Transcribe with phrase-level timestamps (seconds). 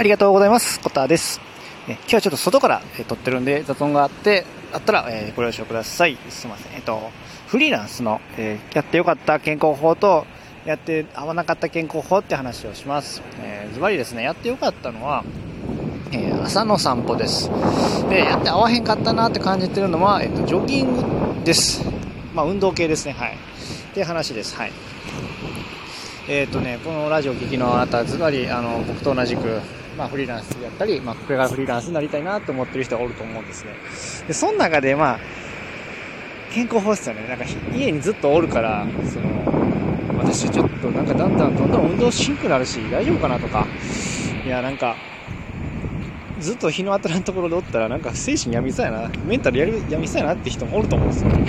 [0.00, 0.80] ありがとうございます。
[0.80, 1.42] コタです。
[1.86, 6.16] え今日はちょっと外から、え撮ってるんで雑音があって、あったら、えーご了承ください。
[6.30, 6.72] すいません。
[6.72, 7.10] えっと、
[7.48, 10.24] フリーランスの、えーやってよかった健康法と、
[10.64, 13.20] やって合わなかった健康法って話をします。
[13.42, 15.22] えーズバリですね、やってよかったのは、
[16.12, 17.50] えー朝の散歩です。
[18.08, 21.84] で、やって合わへんかったなって感じてるのは、えっと、ジョギングです。
[22.32, 23.32] まあ、運動系ですね、はい。
[23.32, 23.36] っ
[23.92, 24.72] ていう話です、はい。
[26.28, 29.60] えっ、とね、このラジオ聴きのあなた、ズバリ、あの、僕と同じく、
[29.96, 33.74] まあ、フリーランスやったり、まあ、これからフリーランスになりたいなと思ってる人がおると思うんですね。
[34.28, 35.18] で、その中で、まあ、
[36.52, 37.26] 健康法ですよね。
[37.26, 37.44] なんか、
[37.74, 39.28] 家にずっとおるから、その、
[40.18, 43.66] 私ちょっとなんかだんだんどんどん運動しんくなるし、大丈夫かなとか、
[44.44, 44.96] いや、なんか、
[46.38, 51.44] ずっと日の当たらんところでおったら、なんか精神病みそうやな、メンタルやり病みそうやなって人もおると思うんですよね。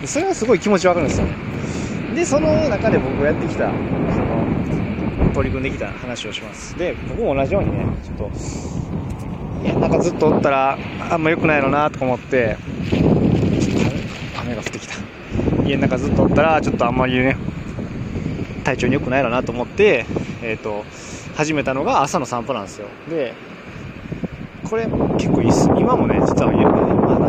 [0.00, 1.34] でそれはすごい気持ちわかるんですよね。
[2.14, 6.76] で、その中で僕がやってきた、その、取り組んできた話をします。
[6.76, 8.30] で、僕も同じようにね、ちょっと、
[9.64, 10.78] いや、なんかずっとおったら、
[11.10, 12.56] あんま良くないのなとか思って、
[12.90, 13.02] ちょっ
[14.34, 14.94] と雨が降ってきた。
[15.64, 17.36] 家の中ずっとおったら、ちょっとあんまりね、
[18.64, 20.06] 体調に良くないのなと思って、
[20.42, 20.84] えっ、と、
[21.36, 22.88] 始めたのが朝の散歩なんですよ。
[23.08, 23.34] で、
[24.68, 24.86] これ
[25.18, 25.68] 結構いいっす。
[25.76, 26.52] 今もね、実は、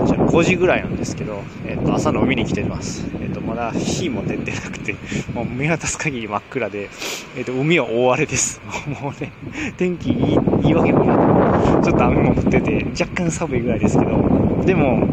[0.01, 3.05] まあ、なんちゅうの、5時ぐらいなんですけど、えっ、と、朝の海に来てます。
[3.21, 4.95] えっ、と、まだ日も出てなくて、
[5.33, 6.89] もう見渡す限り真っ暗で、
[7.37, 8.61] えっ、と、海は大荒れです。
[9.01, 9.31] もうね、
[9.77, 15.05] 天気いい、いいわけもなく、ちょっと雨も降ってて、若干寒いぐらいですけど、でも、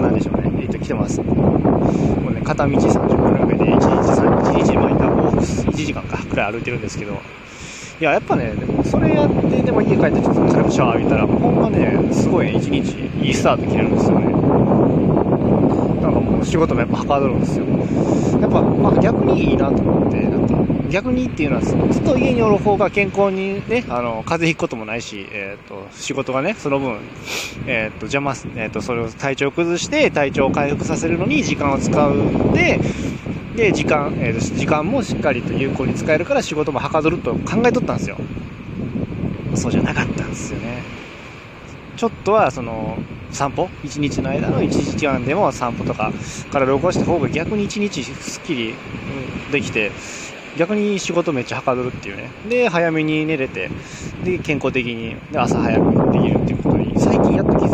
[0.00, 1.20] なんでしょうね、えっ、と、来てます。
[1.20, 7.14] もうね、片道30分ぐらいで、1日3、1日、まあ、往復1時間か、くらい歩いてるんですけど、
[8.00, 14.26] いや、やっぱね、でもそれやって、でも家帰ってちょっと軽くシャワー浴びたら、ほんまね、すごいね、一日いいスタート切れるんですよね。
[16.02, 17.64] なんかもう仕事もやっぱはかどるんですよ。
[18.40, 26.98] やっぱ、まあ逆にいいなと思って、なんか、逆にっていうのは、ずっと家におる方が健康にね、あの、風邪ひくこともないし、えっ、と、仕事がね、その分、
[27.68, 32.80] えっ、と、邪魔す、えっ、と、それを体調を崩して、体調を回復させるのに時間を使うんで、
[33.54, 38.24] で、時間、えー時間もしっかりと有効に使えるから仕事もはかどると考えとったんですよ。
[39.54, 40.88] そうじゃなかったんですよね。
[41.96, 43.72] ちょっとは、その、散歩？
[43.82, 46.14] 一日の間の1時間でも散歩とか
[46.50, 48.80] 体を起こした方が逆に1日すっきり
[49.48, 49.94] できて、
[50.54, 52.34] 逆に仕事めっちゃはかどるっていうね。
[52.44, 53.72] で、早めに寝れて、
[54.22, 57.73] で、健康的に、で朝早くできるっていうことに、最近やっと気づいたんです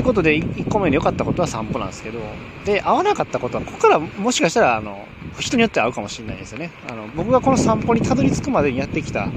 [0.00, 2.20] ってことで、1個目に良かったことは散歩なんですけど、
[2.64, 5.06] で、合わなかったことは、ここからもしかしたら、あの、
[5.38, 6.70] 人によっては合うかもしれないですよね。
[6.88, 9.28] あの、僕がこの散歩にたどり着くまでにやってきた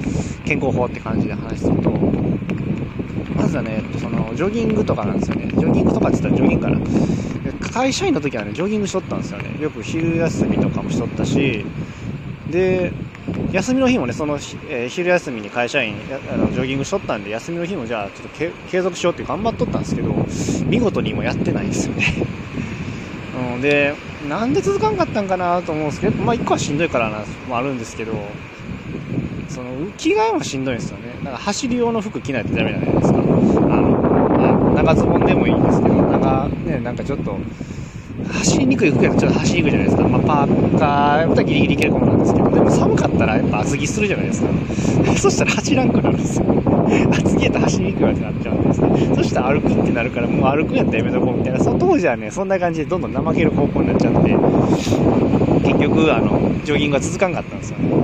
[0.46, 1.92] 健康法って感じで話すると、
[3.36, 5.48] まずはね、その、ジョギングとかなんですよね。
[5.50, 6.80] ジョギングとかって言ったらジョギングかな。
[7.74, 9.62] 会社員の時はね、ジョギングしとったんですよね。
[9.62, 11.66] よく昼休みとかもしとったし、
[12.50, 12.94] で、
[13.52, 18.30] 休みの日もね、その、えー昼休みに会社員あのジョギングしとったんで、休みの日もじゃあちょっと
[18.68, 20.26] 継続しようって頑張っとったんですけど、
[20.68, 22.04] 見事にもやってないんですよね。
[23.56, 28.14] うん、で、なんで続かんかったんかなと思うんですけど、まあ一個はしんどいからな、もあるんですけど、
[29.48, 31.20] その、着替えもしんどいんですよね。
[31.24, 33.20] なんか走り用の服着ないとダメじゃないですか。
[33.20, 37.38] あの、長ズボンでもいいんですけど、長、ね、なんかちょっと、
[38.22, 40.06] 走りにくい服やとちょっと走りにくいじゃないですか。
[40.06, 44.50] まあ、パーカーやったらギリギリいけるかもなんですけど、でも寒かったらやっぱ厚着するじゃないですか。
[45.18, 46.46] そしたら走らんくなるんですよ。
[47.12, 49.14] 厚着やったら走りにくいわってなっちゃうんですね。
[49.16, 54.36] そしたら歩くってなるから、もう歩くんやったらやめとこうみたいな、その当時はね、そんな感じでどんどん怠ける方向になっちゃって、
[55.66, 58.03] 結局、あの、ジョギングが続かんかったんですよね。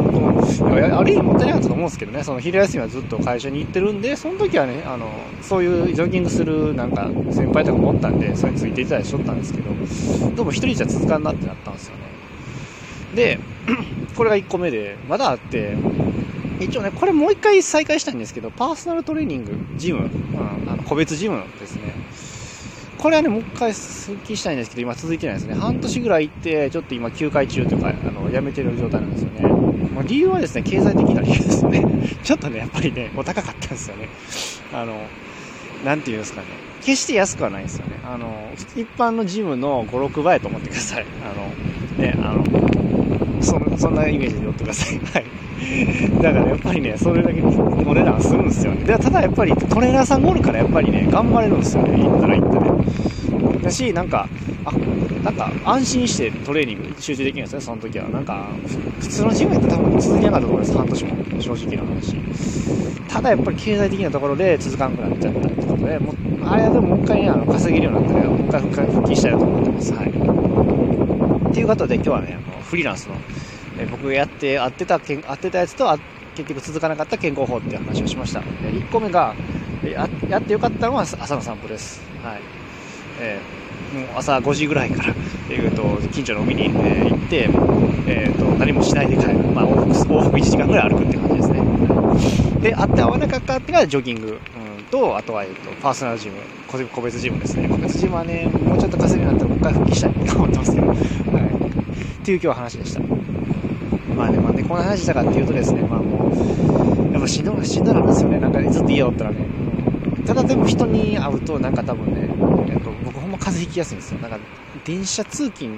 [0.71, 5.09] いやある意味もったいなかったと思うんですけどね、その昼休みはずっと会社に行ってるんで、その時はね、あの、
[5.41, 9.69] そういうジョギングするなんか先輩とかもおったんで、それについていたりしとったんですけど、
[10.35, 12.01] どうも一人じゃ続かんなってなったんですよね。
[13.15, 13.39] で、
[14.15, 15.75] これが1個目で、まだあって、
[16.59, 20.07] 一応ね、これもう一回再開したいんですけど、パーソナルトレーニング、ジム、うん、
[20.71, 22.38] あの個別ジムですね。
[22.99, 25.53] これはね、もう一回復帰したいんですけど、今続いてないですね。
[25.53, 29.43] 半年ぐらい行って、ちょっと今休会中とか、あの、辞めてる状態なんですよね。
[29.95, 31.85] まあ、理由はですね、経済的な理由ですね。
[32.21, 34.09] ちょっとね、やっぱりね、お高かったんですよね。
[34.73, 34.99] あの、
[35.85, 36.47] なんていうんですかね。
[36.81, 37.93] 決して安くはないんですよね。
[38.03, 41.05] あの、一般のジムの5、6倍と思ってください。
[41.23, 42.88] あの、ね、あの、
[43.41, 44.99] そんそんなイメージで寄ってください。
[44.99, 46.21] はい。
[46.21, 48.83] だからやっぱりね、それだけお値段するんですよね。
[48.83, 52.03] でただやっぱりトレーナーさんがおるからやっぱりね、頑張れるんですよね。
[52.03, 53.63] 行ったら行ったで。
[53.63, 54.27] だし、なんか、
[54.65, 54.71] あ、
[55.23, 58.07] なんか安心してトレーニング集中できるんですね、その時は。
[58.09, 58.47] なんか、
[58.99, 61.41] 普通のジムやったら多分続きなかったと思います、半年も。
[61.41, 62.15] 正直な話。
[63.07, 66.15] ただやっぱり経済的なところで続かなくなっちゃったってことで、もう、
[66.45, 69.93] あれはでももう一回ね、あの稼げるようになったら、もう一回復活復帰したいなと思ってます。
[69.93, 70.98] はい。
[71.49, 73.15] っていうことで今日はね、あのフリーランスの、
[73.79, 75.97] え僕がやって、会ってたけん、会ってたやつと、
[76.35, 78.41] 結局続かなかった健康法っていう話をしました。
[78.41, 79.35] で1個目が、
[79.83, 82.01] ややってよかったのは朝の散歩です。
[82.23, 82.41] はい。
[83.19, 85.15] えー、もう朝5時ぐらいから、
[85.49, 87.49] えー、と近所の海に、えー、行って、
[88.07, 91.59] えーと、何もしないで帰る、まあ、往復往復1時間ぐらい歩くって感じですね。
[92.61, 96.35] で、会って会わなかったっていうのがジョギング、うん、と、あとは、えーと、パーソナルジム、
[96.67, 97.67] 個別ジムですね。
[97.67, 100.93] 個別ジムはね、もうちょっと稼ぎになったらもう一回復帰したいと思ってますけど、
[102.21, 102.99] っていう今日話でした。
[104.15, 108.39] まあね、まあね、こんな話したかっていうとですね、まあもう、やっぱしんどしんどなんですよね。
[108.39, 109.37] なんかずっと家おったらね。
[110.25, 112.27] ただでも人に会うとなんか多分ね、
[112.71, 114.19] やっぱ僕ほんま風邪ひきやすいんですよ。
[114.19, 114.37] なんか
[114.85, 115.71] 電車通勤、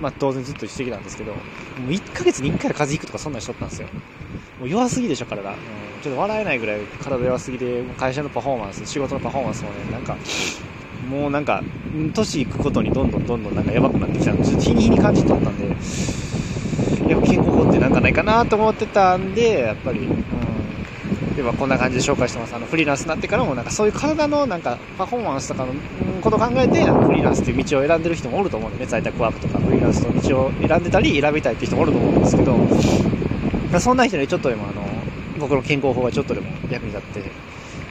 [0.00, 1.38] まあ当然ずっとしてきたんですけど、も
[1.88, 3.88] う1ヶ月に1回風邪ひくとかそんなにしとったんですよ。
[4.58, 5.48] もう弱すぎでしょ、体。
[5.48, 5.56] うん、
[6.02, 10.16] ちょっと笑えないぐらい体弱すぎて、会社のパフォーマンス、仕事のパフォーマンスもね、なんか、
[11.06, 11.62] もうなんか、
[12.14, 14.44] 年いくことにどんどんどんどんなんかやばくなってきたの。
[14.44, 15.66] ちょっと日に日に感じとったんで、
[17.08, 22.54] やっぱ健康法ってなんかないかなと思ってたんで、やっぱり、うん、ではこんな感じで紹介してます。
[22.54, 25.74] あの、フリーランスになってからもなんかそういう体のなんかパフォーマンスとかの
[26.20, 32.58] ことを考えて、フリーランスっていう道を選んでる人もおると思うんでね、在宅ワークとかフリーランスの道を選んでたり、選びたいって人もおると思うんですけど、
[33.80, 34.75] そんな人にちょっとでもあの、
[35.38, 37.32] 僕の健康法がちょっとでも役に立って、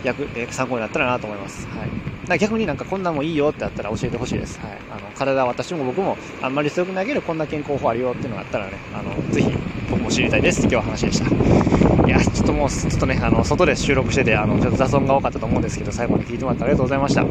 [0.03, 1.67] 役、え参考になったらなと思います。
[1.67, 2.39] はい。
[2.39, 4.59] 逆になんかこんなんもいいよってあったら教えてほしいです。
[4.59, 4.81] はい。
[4.89, 9.51] あの、体、私も僕もあんまり強く投げるこんな健康法あるよっていうのがあったらね、あの、ぜひ
[9.89, 12.07] 僕も知りたいです今日は話でした。
[12.07, 17.21] いや、ちょっともう、ちょっとね、あの、外で収録してて、あの、ちょっと雑音が多かったと思うんですけど、最後まで聞いてもらってありがとうございました。
[17.21, 17.25] え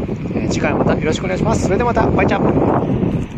[0.46, 1.64] ー、次回またよろしくお願いします。
[1.64, 3.33] それではまた、バイチャー